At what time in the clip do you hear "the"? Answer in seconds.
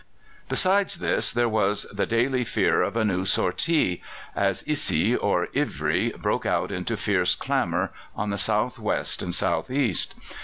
1.93-2.07, 8.31-8.39